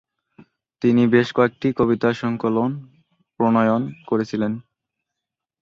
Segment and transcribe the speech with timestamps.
[0.81, 2.71] তিনি বেশ কয়েকটি কবিতা সংকলন
[3.39, 4.51] প্রণয়ন করেছিলেন।